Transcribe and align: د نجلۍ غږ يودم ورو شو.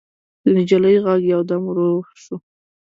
د 0.43 0.45
نجلۍ 0.57 0.95
غږ 1.05 1.21
يودم 1.33 1.61
ورو 1.67 1.89
شو. 2.23 2.35